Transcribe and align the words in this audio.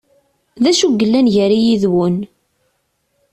D 0.61 0.65
acu 0.71 0.87
yellan 0.99 1.27
gar-i 1.35 1.59
yid-wen? 1.65 2.17